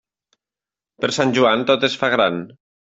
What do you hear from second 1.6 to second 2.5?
tot es fa gran.